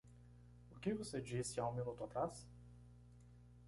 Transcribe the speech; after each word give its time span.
O 0.71 0.79
que 0.79 0.95
você 0.95 1.21
disse 1.21 1.59
há 1.59 1.67
um 1.67 1.73
minuto 1.75 2.03
atrás? 2.03 2.47